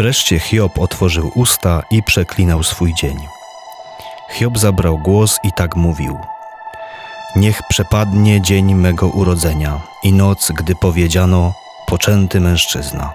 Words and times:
Wreszcie 0.00 0.38
Hiob 0.38 0.78
otworzył 0.78 1.32
usta 1.34 1.82
i 1.90 2.02
przeklinał 2.02 2.62
swój 2.62 2.94
dzień. 2.94 3.16
Hiob 4.30 4.58
zabrał 4.58 4.98
głos 4.98 5.38
i 5.42 5.52
tak 5.52 5.76
mówił: 5.76 6.18
Niech 7.36 7.62
przepadnie 7.68 8.40
dzień 8.40 8.74
mego 8.74 9.08
urodzenia 9.08 9.80
i 10.02 10.12
noc, 10.12 10.52
gdy 10.52 10.74
powiedziano: 10.74 11.52
Poczęty 11.86 12.40
mężczyzna. 12.40 13.12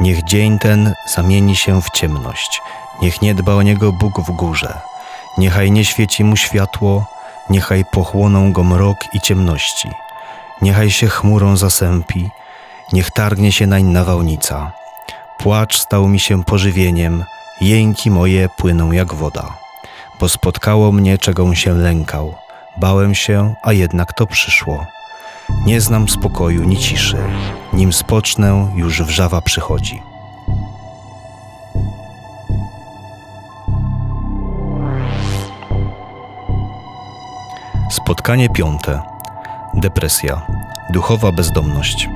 Niech 0.00 0.24
dzień 0.24 0.58
ten 0.58 0.94
zamieni 1.14 1.56
się 1.56 1.82
w 1.82 1.90
ciemność, 1.90 2.60
niech 3.02 3.22
nie 3.22 3.34
dba 3.34 3.54
o 3.54 3.62
niego 3.62 3.92
Bóg 3.92 4.20
w 4.20 4.30
górze, 4.30 4.80
niechaj 5.38 5.70
nie 5.70 5.84
świeci 5.84 6.24
mu 6.24 6.36
światło, 6.36 7.06
niechaj 7.50 7.84
pochłoną 7.92 8.52
go 8.52 8.64
mrok 8.64 8.98
i 9.12 9.20
ciemności, 9.20 9.90
niechaj 10.62 10.90
się 10.90 11.08
chmurą 11.08 11.56
zasępi, 11.56 12.30
niech 12.92 13.10
targnie 13.10 13.52
się 13.52 13.66
nań 13.66 13.84
nawałnica. 13.84 14.79
Płacz 15.42 15.78
stał 15.78 16.08
mi 16.08 16.20
się 16.20 16.44
pożywieniem, 16.44 17.24
jęki 17.60 18.10
moje 18.10 18.48
płyną 18.48 18.92
jak 18.92 19.14
woda, 19.14 19.58
bo 20.20 20.28
spotkało 20.28 20.92
mnie, 20.92 21.18
czego 21.18 21.54
się 21.54 21.72
lękał. 21.72 22.34
Bałem 22.76 23.14
się, 23.14 23.54
a 23.62 23.72
jednak 23.72 24.12
to 24.12 24.26
przyszło. 24.26 24.86
Nie 25.66 25.80
znam 25.80 26.08
spokoju 26.08 26.64
ni 26.64 26.76
ciszy, 26.76 27.16
nim 27.72 27.92
spocznę, 27.92 28.72
już 28.74 29.02
wrzawa 29.02 29.40
przychodzi. 29.40 30.02
Spotkanie 37.90 38.48
piąte. 38.48 39.02
Depresja. 39.74 40.46
Duchowa 40.90 41.32
bezdomność. 41.32 42.08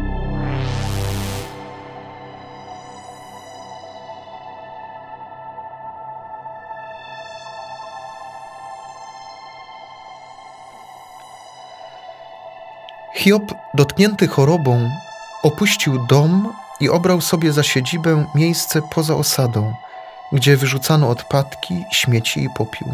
Hiob, 13.15 13.55
dotknięty 13.75 14.29
chorobą, 14.29 14.91
opuścił 15.43 16.07
dom 16.07 16.53
i 16.81 16.89
obrał 16.89 17.21
sobie 17.21 17.53
za 17.53 17.63
siedzibę 17.63 18.27
miejsce 18.35 18.83
poza 18.83 19.15
osadą, 19.15 19.75
gdzie 20.33 20.57
wyrzucano 20.57 21.09
odpadki, 21.09 21.85
śmieci 21.93 22.45
i 22.45 22.49
popiół. 22.57 22.89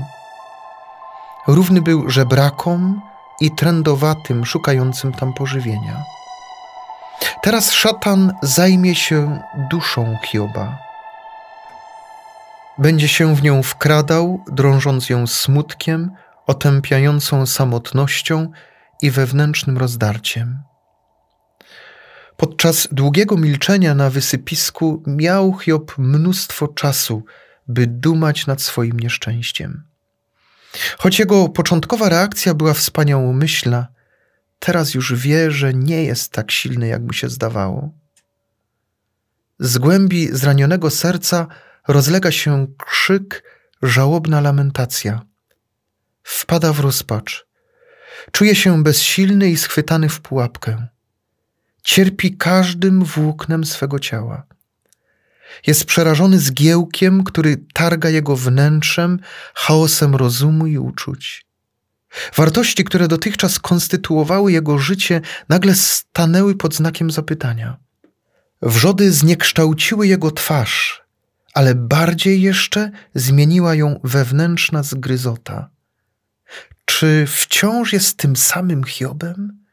Równy 1.46 1.82
był 1.82 2.10
żebrakom 2.10 3.00
i 3.40 3.50
trędowatym, 3.50 4.46
szukającym 4.46 5.12
tam 5.12 5.32
pożywienia. 5.32 6.04
Teraz 7.42 7.72
szatan 7.72 8.32
zajmie 8.42 8.94
się 8.94 9.42
duszą 9.70 10.16
Hioba. 10.24 10.78
Będzie 12.78 13.08
się 13.08 13.34
w 13.34 13.42
nią 13.42 13.62
wkradał, 13.62 14.44
drążąc 14.46 15.10
ją 15.10 15.26
smutkiem, 15.26 16.10
otępiającą 16.46 17.46
samotnością 17.46 18.48
i 19.02 19.10
wewnętrznym 19.10 19.78
rozdarciem. 19.78 20.58
Podczas 22.36 22.88
długiego 22.92 23.36
milczenia 23.36 23.94
na 23.94 24.10
wysypisku 24.10 25.02
miał 25.06 25.58
Hiob 25.58 25.98
mnóstwo 25.98 26.68
czasu, 26.68 27.24
by 27.68 27.86
dumać 27.86 28.46
nad 28.46 28.62
swoim 28.62 29.00
nieszczęściem. 29.00 29.84
Choć 30.98 31.18
jego 31.18 31.48
początkowa 31.48 32.08
reakcja 32.08 32.54
była 32.54 32.74
wspaniałomyślna, 32.74 33.86
teraz 34.58 34.94
już 34.94 35.14
wie, 35.14 35.50
że 35.50 35.74
nie 35.74 36.04
jest 36.04 36.32
tak 36.32 36.50
silny, 36.50 36.88
jak 36.88 37.02
mu 37.02 37.12
się 37.12 37.28
zdawało. 37.28 37.90
Z 39.58 39.78
głębi 39.78 40.28
zranionego 40.32 40.90
serca 40.90 41.46
rozlega 41.88 42.32
się 42.32 42.66
krzyk, 42.86 43.44
żałobna 43.82 44.40
lamentacja. 44.40 45.22
Wpada 46.22 46.72
w 46.72 46.80
rozpacz. 46.80 47.49
Czuje 48.32 48.54
się 48.54 48.82
bezsilny 48.82 49.50
i 49.50 49.56
schwytany 49.56 50.08
w 50.08 50.20
pułapkę. 50.20 50.86
Cierpi 51.82 52.36
każdym 52.36 53.04
włóknem 53.04 53.64
swego 53.64 53.98
ciała. 53.98 54.46
Jest 55.66 55.84
przerażony 55.84 56.38
zgiełkiem, 56.38 57.24
który 57.24 57.56
targa 57.74 58.08
jego 58.08 58.36
wnętrzem, 58.36 59.18
chaosem 59.54 60.14
rozumu 60.14 60.66
i 60.66 60.78
uczuć. 60.78 61.46
Wartości, 62.36 62.84
które 62.84 63.08
dotychczas 63.08 63.58
konstytuowały 63.58 64.52
jego 64.52 64.78
życie, 64.78 65.20
nagle 65.48 65.74
stanęły 65.74 66.54
pod 66.54 66.74
znakiem 66.74 67.10
zapytania. 67.10 67.76
Wrzody 68.62 69.12
zniekształciły 69.12 70.06
jego 70.06 70.30
twarz, 70.30 71.02
ale 71.54 71.74
bardziej 71.74 72.42
jeszcze 72.42 72.90
zmieniła 73.14 73.74
ją 73.74 74.00
wewnętrzna 74.04 74.82
zgryzota. 74.82 75.70
Czy 77.00 77.26
wciąż 77.26 77.92
jest 77.92 78.16
tym 78.16 78.36
samym 78.36 78.84
Hiobem? 78.84 79.64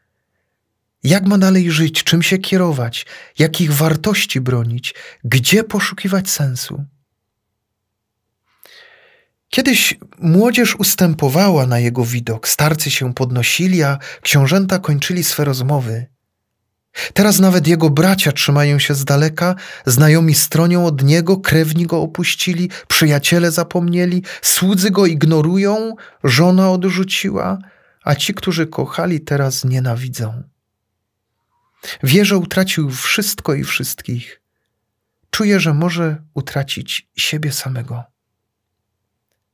Jak 1.04 1.26
ma 1.26 1.38
dalej 1.38 1.70
żyć, 1.70 2.04
czym 2.04 2.22
się 2.22 2.38
kierować, 2.38 3.06
jakich 3.38 3.72
wartości 3.72 4.40
bronić, 4.40 4.94
gdzie 5.24 5.64
poszukiwać 5.64 6.30
sensu? 6.30 6.84
Kiedyś 9.48 9.94
młodzież 10.18 10.76
ustępowała 10.76 11.66
na 11.66 11.78
jego 11.78 12.04
widok, 12.04 12.48
starcy 12.48 12.90
się 12.90 13.14
podnosili, 13.14 13.82
a 13.82 13.98
książęta 14.22 14.78
kończyli 14.78 15.24
swe 15.24 15.44
rozmowy. 15.44 16.06
Teraz 17.12 17.40
nawet 17.40 17.66
jego 17.66 17.90
bracia 17.90 18.32
trzymają 18.32 18.78
się 18.78 18.94
z 18.94 19.04
daleka, 19.04 19.54
znajomi 19.86 20.34
stronią 20.34 20.86
od 20.86 21.02
niego, 21.02 21.36
krewni 21.36 21.86
go 21.86 22.02
opuścili, 22.02 22.70
przyjaciele 22.88 23.50
zapomnieli, 23.50 24.22
słudzy 24.42 24.90
go 24.90 25.06
ignorują, 25.06 25.94
żona 26.24 26.70
odrzuciła, 26.70 27.58
a 28.04 28.14
ci, 28.14 28.34
którzy 28.34 28.66
kochali, 28.66 29.20
teraz 29.20 29.64
nienawidzą. 29.64 30.42
Wie, 32.02 32.24
że 32.24 32.36
utracił 32.36 32.90
wszystko 32.90 33.54
i 33.54 33.64
wszystkich. 33.64 34.40
Czuje, 35.30 35.60
że 35.60 35.74
może 35.74 36.16
utracić 36.34 37.08
siebie 37.16 37.52
samego. 37.52 38.04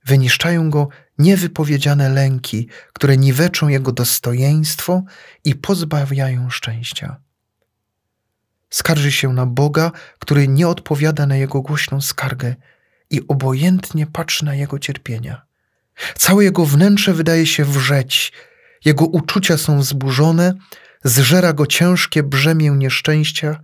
Wyniszczają 0.07 0.71
go 0.71 0.89
niewypowiedziane 1.19 2.09
lęki, 2.09 2.69
które 2.93 3.17
niweczą 3.17 3.69
jego 3.69 3.93
dostojeństwo 3.93 5.03
i 5.45 5.55
pozbawiają 5.55 6.51
szczęścia. 6.51 7.24
Skarży 8.75 9.13
się 9.13 9.33
na 9.33 9.47
Boga, 9.47 9.93
który 10.19 10.49
nie 10.49 10.69
odpowiada 10.69 11.27
na 11.27 11.37
jego 11.37 11.63
głośną 11.63 12.01
skargę 12.01 12.55
i 13.11 13.21
obojętnie 13.29 14.07
patrzy 14.07 14.45
na 14.45 14.55
jego 14.55 14.79
cierpienia. 14.79 15.43
Całe 16.15 16.45
jego 16.45 16.67
wnętrze 16.67 17.13
wydaje 17.13 17.47
się 17.47 17.65
wrzeć, 17.65 18.33
jego 18.85 19.05
uczucia 19.05 19.59
są 19.59 19.79
wzburzone, 19.79 20.55
zżera 21.05 21.53
go 21.53 21.67
ciężkie 21.67 22.23
brzemię 22.23 22.71
nieszczęścia 22.71 23.61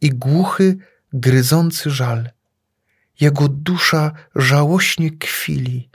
i 0.00 0.10
głuchy, 0.10 0.76
gryzący 1.12 1.90
żal. 1.90 2.30
Jego 3.20 3.48
dusza 3.48 4.12
żałośnie 4.36 5.10
kwili, 5.10 5.90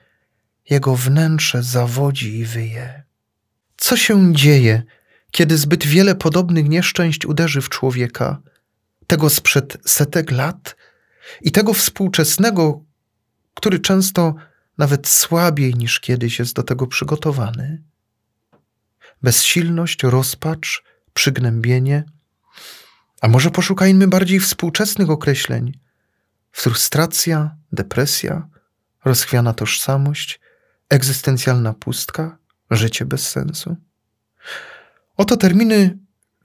jego 0.69 0.95
wnętrze 0.95 1.63
zawodzi 1.63 2.37
i 2.37 2.45
wyje. 2.45 3.03
Co 3.77 3.97
się 3.97 4.33
dzieje, 4.35 4.83
kiedy 5.31 5.57
zbyt 5.57 5.85
wiele 5.85 6.15
podobnych 6.15 6.69
nieszczęść 6.69 7.25
uderzy 7.25 7.61
w 7.61 7.69
człowieka, 7.69 8.41
tego 9.07 9.29
sprzed 9.29 9.77
setek 9.85 10.31
lat 10.31 10.75
i 11.41 11.51
tego 11.51 11.73
współczesnego, 11.73 12.83
który 13.53 13.79
często 13.79 14.35
nawet 14.77 15.07
słabiej 15.07 15.73
niż 15.75 15.99
kiedyś 15.99 16.39
jest 16.39 16.55
do 16.55 16.63
tego 16.63 16.87
przygotowany? 16.87 17.83
bezsilność, 19.21 20.03
rozpacz, 20.03 20.83
przygnębienie. 21.13 22.03
A 23.21 23.27
może 23.27 23.51
poszukajmy 23.51 24.07
bardziej 24.07 24.39
współczesnych 24.39 25.09
określeń: 25.09 25.79
frustracja, 26.51 27.55
depresja, 27.71 28.47
rozchwiana 29.05 29.53
tożsamość, 29.53 30.39
egzystencjalna 30.89 31.73
pustka, 31.73 32.37
życie 32.71 33.05
bez 33.05 33.29
sensu. 33.29 33.75
Oto 35.17 35.37
terminy, 35.37 35.97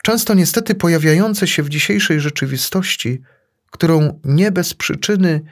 często 0.02 0.34
niestety 0.34 0.74
pojawiające 0.74 1.46
się 1.46 1.62
w 1.62 1.68
dzisiejszej 1.68 2.20
rzeczywistości, 2.20 3.22
którą 3.70 4.20
nie 4.24 4.52
bez 4.52 4.74
przyczyny 4.74 5.42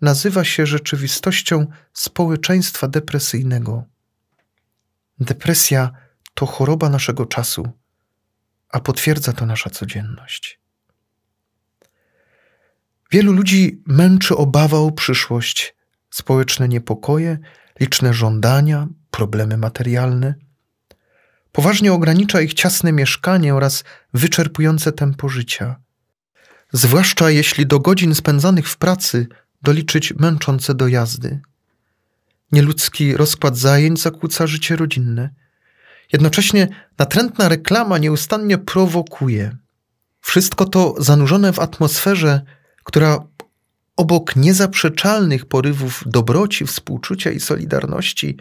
nazywa 0.00 0.44
się 0.44 0.66
rzeczywistością 0.66 1.66
społeczeństwa 1.92 2.88
depresyjnego. 2.88 3.84
Depresja 5.18 5.90
to 6.34 6.46
choroba 6.46 6.88
naszego 6.88 7.26
czasu, 7.26 7.68
a 8.68 8.80
potwierdza 8.80 9.32
to 9.32 9.46
nasza 9.46 9.70
codzienność. 9.70 10.60
Wielu 13.10 13.32
ludzi 13.32 13.82
męczy 13.86 14.36
obawa 14.36 14.78
o 14.78 14.90
przyszłość, 14.92 15.74
społeczne 16.10 16.68
niepokoje, 16.68 17.38
liczne 17.80 18.14
żądania, 18.14 18.88
problemy 19.10 19.56
materialne. 19.56 20.34
Poważnie 21.52 21.92
ogranicza 21.92 22.40
ich 22.40 22.54
ciasne 22.54 22.92
mieszkanie 22.92 23.54
oraz 23.54 23.84
wyczerpujące 24.14 24.92
tempo 24.92 25.28
życia. 25.28 25.76
zwłaszcza 26.72 27.30
jeśli 27.30 27.66
do 27.66 27.80
godzin 27.80 28.14
spędzanych 28.14 28.68
w 28.68 28.76
pracy 28.76 29.26
doliczyć 29.62 30.14
męczące 30.14 30.74
dojazdy. 30.74 31.40
Nieludzki 32.52 33.16
rozkład 33.16 33.56
zajęć 33.56 34.00
zakłóca 34.00 34.46
życie 34.46 34.76
rodzinne. 34.76 35.30
Jednocześnie 36.12 36.68
natrętna 36.98 37.48
reklama 37.48 37.98
nieustannie 37.98 38.58
prowokuje. 38.58 39.56
Wszystko 40.20 40.64
to 40.64 40.94
zanurzone 40.98 41.52
w 41.52 41.58
atmosferze, 41.58 42.42
która 42.84 43.18
obok 43.96 44.36
niezaprzeczalnych 44.36 45.46
porywów 45.46 46.02
dobroci, 46.06 46.66
współczucia 46.66 47.30
i 47.30 47.40
solidarności 47.40 48.36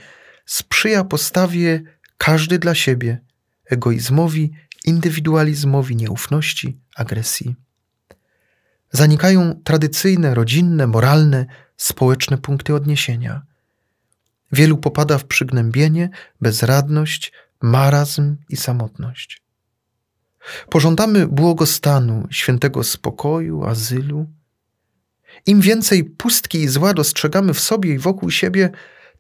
sprzyja 0.45 1.03
postawie 1.03 1.81
każdy 2.19 2.59
dla 2.59 2.75
siebie, 2.75 3.19
egoizmowi, 3.65 4.51
indywidualizmowi, 4.85 5.95
nieufności, 5.95 6.77
agresji. 6.95 7.55
Zanikają 8.91 9.61
tradycyjne, 9.63 10.35
rodzinne, 10.35 10.87
moralne, 10.87 11.45
społeczne 11.77 12.37
punkty 12.37 12.75
odniesienia. 12.75 13.41
Wielu 14.51 14.77
popada 14.77 15.17
w 15.17 15.25
przygnębienie, 15.25 16.09
bezradność, 16.41 17.31
marazm 17.61 18.37
i 18.49 18.57
samotność. 18.57 19.41
Pożądamy 20.69 21.27
błogostanu, 21.27 22.27
świętego 22.31 22.83
spokoju, 22.83 23.63
azylu. 23.63 24.27
Im 25.45 25.61
więcej 25.61 26.03
pustki 26.03 26.57
i 26.61 26.67
zła 26.67 26.93
dostrzegamy 26.93 27.53
w 27.53 27.59
sobie 27.59 27.93
i 27.93 27.99
wokół 27.99 28.31
siebie, 28.31 28.69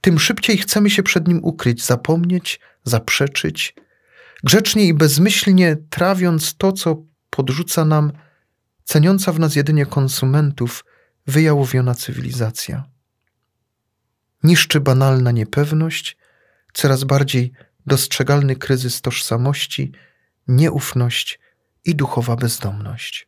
tym 0.01 0.19
szybciej 0.19 0.57
chcemy 0.57 0.89
się 0.89 1.03
przed 1.03 1.27
nim 1.27 1.39
ukryć, 1.43 1.85
zapomnieć, 1.85 2.59
zaprzeczyć, 2.83 3.75
grzecznie 4.43 4.85
i 4.85 4.93
bezmyślnie 4.93 5.77
trawiąc 5.89 6.55
to, 6.57 6.71
co 6.71 7.03
podrzuca 7.29 7.85
nam 7.85 8.11
ceniąca 8.83 9.31
w 9.31 9.39
nas 9.39 9.55
jedynie 9.55 9.85
konsumentów 9.85 10.85
wyjałowiona 11.27 11.95
cywilizacja. 11.95 12.83
Niszczy 14.43 14.79
banalna 14.79 15.31
niepewność, 15.31 16.17
coraz 16.73 17.03
bardziej 17.03 17.51
dostrzegalny 17.85 18.55
kryzys 18.55 19.01
tożsamości, 19.01 19.91
nieufność 20.47 21.39
i 21.85 21.95
duchowa 21.95 22.35
bezdomność. 22.35 23.27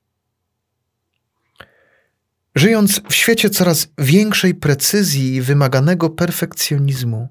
Żyjąc 2.56 3.02
w 3.10 3.14
świecie 3.14 3.50
coraz 3.50 3.88
większej 3.98 4.56
precyzji 4.56 5.36
i 5.36 5.42
wymaganego 5.42 6.10
perfekcjonizmu, 6.10 7.30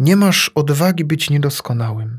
nie 0.00 0.16
masz 0.16 0.48
odwagi 0.54 1.04
być 1.04 1.30
niedoskonałym. 1.30 2.18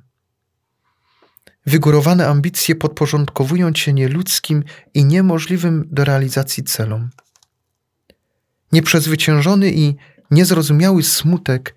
Wygórowane 1.65 2.27
ambicje 2.27 2.75
podporządkowują 2.75 3.73
cię 3.73 3.93
nieludzkim 3.93 4.63
i 4.93 5.05
niemożliwym 5.05 5.87
do 5.91 6.05
realizacji 6.05 6.63
celom. 6.63 7.09
Nieprzezwyciężony 8.71 9.71
i 9.71 9.95
niezrozumiały 10.31 11.03
smutek, 11.03 11.75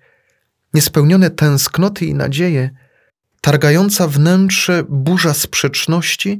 niespełnione 0.73 1.29
tęsknoty 1.29 2.05
i 2.05 2.13
nadzieje, 2.13 2.69
targająca 3.41 4.07
wnętrze 4.07 4.83
burza 4.89 5.33
sprzeczności 5.33 6.39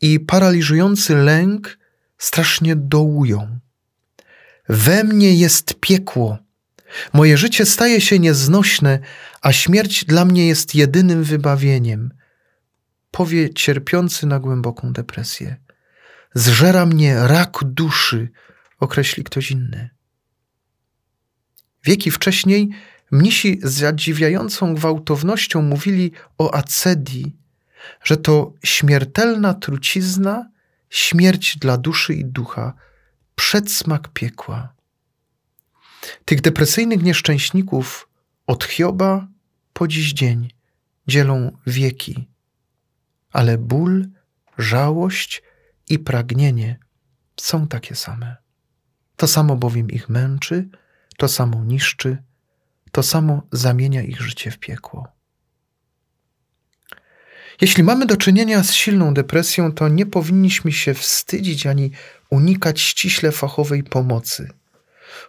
i 0.00 0.20
paraliżujący 0.20 1.14
lęk 1.14 1.78
strasznie 2.18 2.76
dołują. 2.76 3.58
We 4.68 5.04
mnie 5.04 5.34
jest 5.34 5.74
piekło. 5.80 6.45
Moje 7.12 7.36
życie 7.36 7.66
staje 7.66 8.00
się 8.00 8.18
nieznośne, 8.18 8.98
a 9.42 9.52
śmierć 9.52 10.04
dla 10.04 10.24
mnie 10.24 10.46
jest 10.46 10.74
jedynym 10.74 11.24
wybawieniem. 11.24 12.10
Powie 13.10 13.54
cierpiący 13.54 14.26
na 14.26 14.38
głęboką 14.38 14.92
depresję. 14.92 15.56
Zżera 16.34 16.86
mnie 16.86 17.16
rak 17.22 17.58
duszy, 17.64 18.28
określi 18.80 19.24
ktoś 19.24 19.50
inny. 19.50 19.90
Wieki 21.84 22.10
wcześniej 22.10 22.70
mnisi 23.10 23.60
z 23.62 23.72
zadziwiającą 23.72 24.74
gwałtownością 24.74 25.62
mówili 25.62 26.12
o 26.38 26.54
acedii, 26.54 27.36
że 28.04 28.16
to 28.16 28.52
śmiertelna 28.64 29.54
trucizna, 29.54 30.50
śmierć 30.90 31.58
dla 31.58 31.78
duszy 31.78 32.14
i 32.14 32.24
ducha, 32.24 32.74
przedsmak 33.34 34.08
piekła. 34.08 34.75
Tych 36.24 36.40
depresyjnych 36.40 37.02
nieszczęśników 37.02 38.08
od 38.46 38.64
Hioba 38.64 39.28
po 39.72 39.88
dziś 39.88 40.12
dzień 40.12 40.50
dzielą 41.06 41.56
wieki, 41.66 42.28
ale 43.32 43.58
ból, 43.58 44.06
żałość 44.58 45.42
i 45.88 45.98
pragnienie 45.98 46.78
są 47.40 47.68
takie 47.68 47.94
same. 47.94 48.36
To 49.16 49.26
samo 49.26 49.56
bowiem 49.56 49.90
ich 49.90 50.08
męczy, 50.08 50.68
to 51.16 51.28
samo 51.28 51.64
niszczy, 51.64 52.18
to 52.92 53.02
samo 53.02 53.42
zamienia 53.52 54.02
ich 54.02 54.20
życie 54.20 54.50
w 54.50 54.58
piekło. 54.58 55.08
Jeśli 57.60 57.82
mamy 57.82 58.06
do 58.06 58.16
czynienia 58.16 58.64
z 58.64 58.72
silną 58.72 59.14
depresją, 59.14 59.72
to 59.72 59.88
nie 59.88 60.06
powinniśmy 60.06 60.72
się 60.72 60.94
wstydzić 60.94 61.66
ani 61.66 61.90
unikać 62.30 62.80
ściśle 62.80 63.32
fachowej 63.32 63.84
pomocy. 63.84 64.48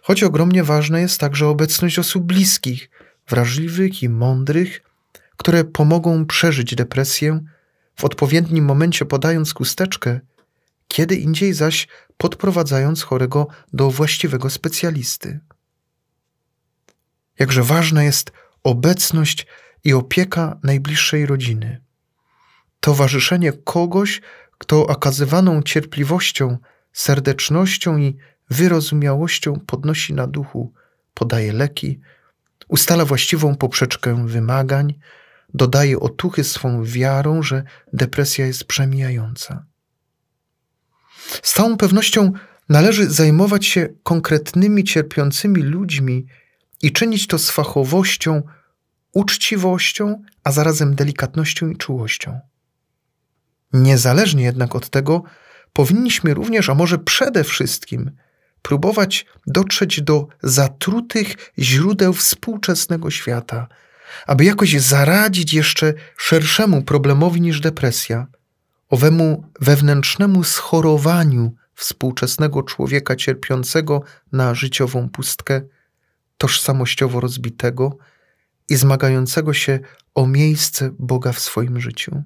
Choć 0.02 0.22
ogromnie 0.22 0.64
ważna 0.64 1.00
jest 1.00 1.20
także 1.20 1.46
obecność 1.46 1.98
osób 1.98 2.24
bliskich, 2.24 2.90
wrażliwych 3.28 4.02
i 4.02 4.08
mądrych, 4.08 4.82
które 5.36 5.64
pomogą 5.64 6.26
przeżyć 6.26 6.74
depresję, 6.74 7.40
w 7.96 8.04
odpowiednim 8.04 8.64
momencie 8.64 9.04
podając 9.04 9.54
chusteczkę, 9.54 10.20
kiedy 10.88 11.16
indziej 11.16 11.54
zaś 11.54 11.88
podprowadzając 12.16 13.02
chorego 13.02 13.46
do 13.72 13.90
właściwego 13.90 14.50
specjalisty. 14.50 15.40
Jakże 17.38 17.62
ważna 17.62 18.02
jest 18.04 18.32
obecność 18.64 19.46
i 19.84 19.92
opieka 19.92 20.58
najbliższej 20.62 21.26
rodziny. 21.26 21.80
Towarzyszenie 22.80 23.52
kogoś, 23.52 24.20
kto 24.58 24.86
okazywaną 24.86 25.62
cierpliwością, 25.62 26.58
serdecznością 26.92 27.98
i 27.98 28.16
wyrozumiałością 28.50 29.60
podnosi 29.66 30.14
na 30.14 30.26
duchu, 30.26 30.72
podaje 31.14 31.52
leki, 31.52 32.00
ustala 32.68 33.04
właściwą 33.04 33.54
poprzeczkę 33.56 34.26
wymagań, 34.26 34.94
dodaje 35.54 36.00
otuchy 36.00 36.44
swą 36.44 36.84
wiarą, 36.84 37.42
że 37.42 37.62
depresja 37.92 38.46
jest 38.46 38.64
przemijająca. 38.64 39.64
Z 41.42 41.52
całą 41.52 41.76
pewnością 41.76 42.32
należy 42.68 43.10
zajmować 43.10 43.66
się 43.66 43.88
konkretnymi 44.02 44.84
cierpiącymi 44.84 45.62
ludźmi 45.62 46.26
i 46.82 46.92
czynić 46.92 47.26
to 47.26 47.38
z 47.38 47.50
fachowością, 47.50 48.42
uczciwością, 49.12 50.22
a 50.44 50.52
zarazem 50.52 50.94
delikatnością 50.94 51.68
i 51.68 51.76
czułością. 51.76 52.40
Niezależnie 53.72 54.44
jednak 54.44 54.74
od 54.76 54.88
tego, 54.88 55.22
powinniśmy 55.72 56.34
również, 56.34 56.68
a 56.68 56.74
może 56.74 56.98
przede 56.98 57.44
wszystkim, 57.44 58.10
próbować 58.62 59.26
dotrzeć 59.46 60.02
do 60.02 60.26
zatrutych 60.42 61.52
źródeł 61.58 62.12
współczesnego 62.12 63.10
świata, 63.10 63.68
aby 64.26 64.44
jakoś 64.44 64.80
zaradzić 64.80 65.52
jeszcze 65.52 65.94
szerszemu 66.16 66.82
problemowi 66.82 67.40
niż 67.40 67.60
depresja, 67.60 68.26
owemu 68.88 69.44
wewnętrznemu 69.60 70.44
schorowaniu 70.44 71.54
współczesnego 71.74 72.62
człowieka 72.62 73.16
cierpiącego 73.16 74.02
na 74.32 74.54
życiową 74.54 75.08
pustkę, 75.08 75.60
tożsamościowo 76.38 77.20
rozbitego 77.20 77.98
i 78.68 78.76
zmagającego 78.76 79.54
się 79.54 79.80
o 80.14 80.26
miejsce 80.26 80.90
Boga 80.98 81.32
w 81.32 81.40
swoim 81.40 81.80
życiu. 81.80 82.22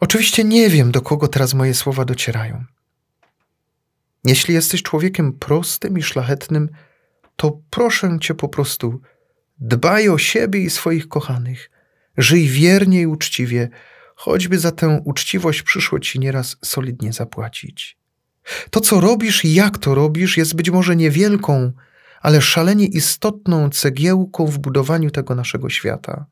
Oczywiście 0.00 0.44
nie 0.44 0.68
wiem, 0.68 0.92
do 0.92 1.00
kogo 1.00 1.28
teraz 1.28 1.54
moje 1.54 1.74
słowa 1.74 2.04
docierają. 2.04 2.64
Jeśli 4.24 4.54
jesteś 4.54 4.82
człowiekiem 4.82 5.32
prostym 5.32 5.98
i 5.98 6.02
szlachetnym, 6.02 6.68
to 7.36 7.60
proszę 7.70 8.18
cię 8.20 8.34
po 8.34 8.48
prostu, 8.48 9.00
dbaj 9.58 10.08
o 10.08 10.18
siebie 10.18 10.60
i 10.60 10.70
swoich 10.70 11.08
kochanych. 11.08 11.70
Żyj 12.16 12.48
wiernie 12.48 13.00
i 13.00 13.06
uczciwie, 13.06 13.68
choćby 14.14 14.58
za 14.58 14.72
tę 14.72 15.00
uczciwość 15.04 15.62
przyszło 15.62 16.00
ci 16.00 16.20
nieraz 16.20 16.56
solidnie 16.64 17.12
zapłacić. 17.12 17.98
To, 18.70 18.80
co 18.80 19.00
robisz 19.00 19.44
i 19.44 19.54
jak 19.54 19.78
to 19.78 19.94
robisz, 19.94 20.36
jest 20.36 20.54
być 20.54 20.70
może 20.70 20.96
niewielką, 20.96 21.72
ale 22.20 22.40
szalenie 22.40 22.86
istotną 22.86 23.70
cegiełką 23.70 24.46
w 24.46 24.58
budowaniu 24.58 25.10
tego 25.10 25.34
naszego 25.34 25.70
świata. 25.70 26.26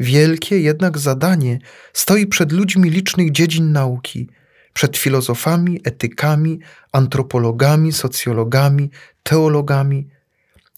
Wielkie 0.00 0.60
jednak 0.60 0.98
zadanie 0.98 1.58
stoi 1.92 2.26
przed 2.26 2.52
ludźmi 2.52 2.90
licznych 2.90 3.32
dziedzin 3.32 3.72
nauki, 3.72 4.28
przed 4.76 4.96
filozofami, 4.96 5.80
etykami, 5.84 6.58
antropologami, 6.92 7.92
socjologami, 7.92 8.90
teologami, 9.22 10.08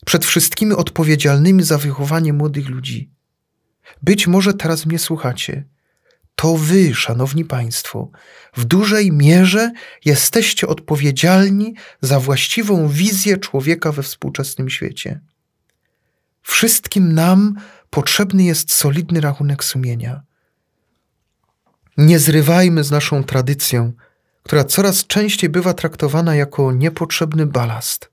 przed 0.07 0.25
wszystkimi 0.25 0.73
odpowiedzialnymi 0.73 1.63
za 1.63 1.79
wychowanie 1.79 2.33
młodych 2.33 2.69
ludzi. 2.69 3.11
Być 4.03 4.27
może 4.27 4.55
teraz 4.55 4.87
mnie 4.87 4.99
słuchacie. 4.99 5.65
to 6.35 6.57
wy, 6.57 6.95
szanowni 6.95 7.45
państwo, 7.45 8.11
w 8.57 8.65
dużej 8.65 9.13
mierze 9.13 9.73
jesteście 10.05 10.67
odpowiedzialni 10.67 11.75
za 12.01 12.21
właściwą 12.21 12.89
wizję 12.89 13.37
człowieka 13.39 13.93
we 13.93 14.03
współczesnym 14.03 14.71
świecie. 14.71 15.21
Wszystkim 16.43 17.13
nam 17.13 17.55
potrzebny 17.91 18.45
jest 18.45 18.73
solidny 18.73 19.21
rachunek 19.21 19.65
sumienia. 19.65 20.28
Nie 21.99 22.19
zrywajmy 22.19 22.85
z 22.85 22.91
naszą 22.91 23.25
tradycją, 23.25 23.93
która 24.43 24.65
coraz 24.65 25.07
częściej 25.07 25.51
bywa 25.51 25.75
traktowana 25.75 26.35
jako 26.35 26.73
niepotrzebny 26.73 27.47
balast. 27.47 28.11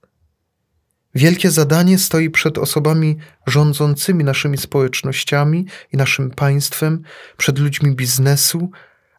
Wielkie 1.15 1.51
zadanie 1.51 1.98
stoi 1.98 2.30
przed 2.30 2.58
osobami 2.58 3.18
rządzącymi 3.48 4.24
naszymi 4.24 4.58
społecznościami 4.58 5.65
i 5.94 5.98
naszym 5.98 6.32
państwem, 6.32 7.01
przed 7.38 7.60
ludźmi 7.60 7.96
biznesu, 7.96 8.72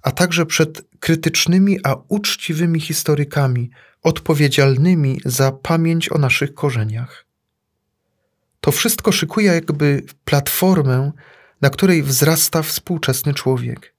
a 0.02 0.10
także 0.10 0.46
przed 0.46 0.82
krytycznymi, 1.00 1.78
a 1.84 1.96
uczciwymi 2.08 2.80
historykami, 2.80 3.70
odpowiedzialnymi 4.02 5.20
za 5.24 5.52
pamięć 5.52 6.12
o 6.12 6.18
naszych 6.18 6.54
korzeniach. 6.54 7.26
To 8.60 8.72
wszystko 8.72 9.12
szykuje 9.12 9.52
jakby 9.52 10.02
platformę, 10.24 11.12
na 11.60 11.70
której 11.70 12.02
wzrasta 12.02 12.62
współczesny 12.62 13.34
człowiek. 13.34 13.95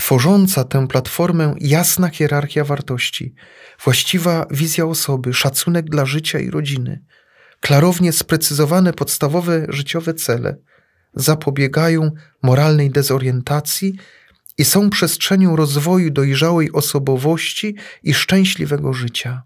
Tworząca 0.00 0.64
tę 0.64 0.88
platformę 0.88 1.54
jasna 1.60 2.08
hierarchia 2.08 2.64
wartości, 2.64 3.34
właściwa 3.84 4.46
wizja 4.50 4.86
osoby, 4.86 5.34
szacunek 5.34 5.90
dla 5.90 6.06
życia 6.06 6.38
i 6.38 6.50
rodziny, 6.50 7.04
klarownie 7.60 8.12
sprecyzowane 8.12 8.92
podstawowe 8.92 9.66
życiowe 9.68 10.14
cele 10.14 10.56
zapobiegają 11.14 12.10
moralnej 12.42 12.90
dezorientacji 12.90 13.94
i 14.58 14.64
są 14.64 14.90
przestrzenią 14.90 15.56
rozwoju 15.56 16.10
dojrzałej 16.10 16.72
osobowości 16.72 17.76
i 18.02 18.14
szczęśliwego 18.14 18.92
życia. 18.92 19.42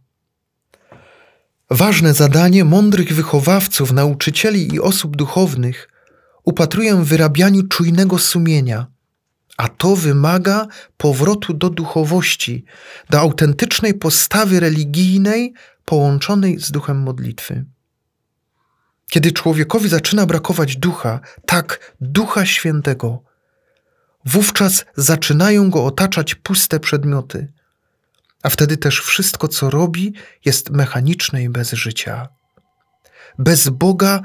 Ważne 1.70 2.14
zadanie 2.14 2.64
mądrych 2.64 3.12
wychowawców, 3.12 3.92
nauczycieli 3.92 4.74
i 4.74 4.80
osób 4.80 5.16
duchownych 5.16 5.88
upatruję 6.44 6.96
w 6.96 7.04
wyrabianiu 7.04 7.62
czujnego 7.62 8.18
sumienia, 8.18 8.86
a 9.56 9.68
to 9.68 9.96
wymaga 9.96 10.66
powrotu 10.96 11.54
do 11.54 11.70
duchowości, 11.70 12.64
do 13.10 13.20
autentycznej 13.20 13.94
postawy 13.94 14.60
religijnej 14.60 15.54
połączonej 15.84 16.58
z 16.58 16.70
duchem 16.70 17.02
modlitwy. 17.02 17.64
Kiedy 19.10 19.32
człowiekowi 19.32 19.88
zaczyna 19.88 20.26
brakować 20.26 20.76
ducha, 20.76 21.20
tak, 21.46 21.94
ducha 22.00 22.46
świętego, 22.46 23.22
wówczas 24.24 24.84
zaczynają 24.96 25.70
go 25.70 25.84
otaczać 25.84 26.34
puste 26.34 26.80
przedmioty– 26.80 27.48
a 28.42 28.48
wtedy 28.50 28.76
też 28.76 29.00
wszystko, 29.00 29.48
co 29.48 29.70
robi, 29.70 30.14
jest 30.44 30.70
mechaniczne 30.70 31.42
i 31.42 31.48
bez 31.48 31.72
życia. 31.72 32.28
Bez 33.38 33.68
Boga 33.68 34.20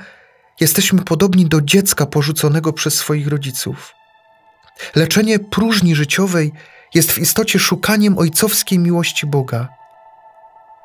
jesteśmy 0.59 1.03
podobni 1.03 1.45
do 1.45 1.61
dziecka 1.61 2.05
porzuconego 2.05 2.73
przez 2.73 2.95
swoich 2.95 3.27
rodziców. 3.27 3.93
Leczenie 4.95 5.39
próżni 5.39 5.95
życiowej 5.95 6.53
jest 6.93 7.11
w 7.11 7.19
istocie 7.19 7.59
szukaniem 7.59 8.17
ojcowskiej 8.17 8.79
miłości 8.79 9.27
Boga. 9.27 9.67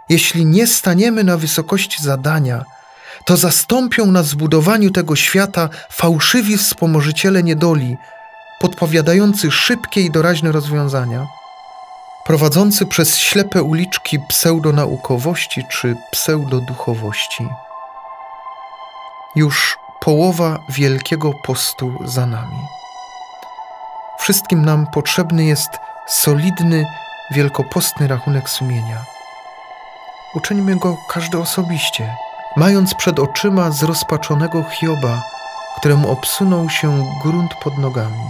Jeśli 0.08 0.46
nie 0.46 0.66
staniemy 0.66 1.24
na 1.24 1.36
wysokości 1.36 2.02
zadania, 2.02 2.64
to 3.26 3.36
zastąpią 3.36 4.06
nas 4.06 4.32
w 4.32 4.36
budowaniu 4.36 4.90
tego 4.90 5.16
świata 5.16 5.68
fałszywi 5.90 6.56
wspomożyciele 6.58 7.42
niedoli, 7.42 7.96
podpowiadający 8.60 9.50
szybkie 9.50 10.00
i 10.00 10.10
doraźne 10.10 10.52
rozwiązania 10.52 11.26
prowadzący 12.24 12.86
przez 12.86 13.18
ślepe 13.18 13.62
uliczki 13.62 14.18
pseudonaukowości 14.28 15.62
czy 15.70 15.96
pseudoduchowości. 16.12 17.48
Już 19.36 19.76
połowa 20.00 20.58
Wielkiego 20.68 21.32
Postu 21.44 21.92
za 22.04 22.26
nami. 22.26 22.81
Wszystkim 24.22 24.64
nam 24.64 24.86
potrzebny 24.86 25.44
jest 25.44 25.70
solidny, 26.06 26.84
wielkopostny 27.30 28.08
rachunek 28.08 28.50
sumienia. 28.50 29.04
Uczyńmy 30.34 30.76
go 30.76 30.96
każdy 31.08 31.38
osobiście, 31.38 32.16
mając 32.56 32.94
przed 32.94 33.18
oczyma 33.18 33.70
zrozpaczonego 33.70 34.64
Hioba, 34.64 35.22
któremu 35.78 36.10
obsunął 36.10 36.70
się 36.70 37.04
grunt 37.22 37.54
pod 37.54 37.78
nogami. 37.78 38.24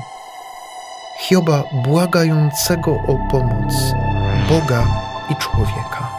Hioba 1.20 1.64
błagającego 1.72 2.90
o 2.90 3.18
pomoc 3.30 3.74
Boga 4.48 4.86
i 5.30 5.36
człowieka. 5.36 6.11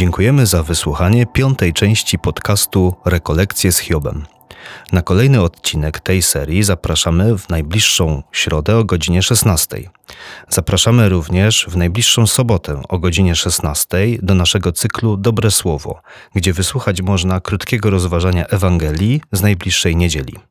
Dziękujemy 0.00 0.46
za 0.46 0.62
wysłuchanie 0.62 1.26
piątej 1.26 1.72
części 1.72 2.18
podcastu 2.18 2.94
Rekolekcje 3.04 3.72
z 3.72 3.78
Hiobem. 3.78 4.26
Na 4.92 5.02
kolejny 5.02 5.42
odcinek 5.42 6.00
tej 6.00 6.22
serii 6.22 6.62
zapraszamy 6.62 7.38
w 7.38 7.48
najbliższą 7.48 8.22
środę 8.32 8.76
o 8.76 8.84
godzinie 8.84 9.22
16. 9.22 9.90
Zapraszamy 10.48 11.08
również 11.08 11.66
w 11.68 11.76
najbliższą 11.76 12.26
sobotę 12.26 12.82
o 12.88 12.98
godzinie 12.98 13.34
16 13.34 13.96
do 14.22 14.34
naszego 14.34 14.72
cyklu 14.72 15.16
Dobre 15.16 15.50
Słowo, 15.50 16.02
gdzie 16.34 16.52
wysłuchać 16.52 17.02
można 17.02 17.40
krótkiego 17.40 17.90
rozważania 17.90 18.46
Ewangelii 18.46 19.20
z 19.32 19.42
najbliższej 19.42 19.96
niedzieli. 19.96 20.49